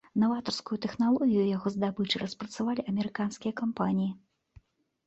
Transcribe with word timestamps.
Наватарскую 0.21 0.77
тэхналогію 0.85 1.43
яго 1.57 1.67
здабычы 1.75 2.23
распрацавалі 2.25 2.81
амерыканскія 2.95 3.53
кампаніі. 3.65 4.11